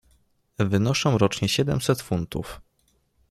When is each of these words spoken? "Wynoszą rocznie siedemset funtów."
"Wynoszą 0.59 1.17
rocznie 1.17 1.49
siedemset 1.49 2.01
funtów." 2.01 2.61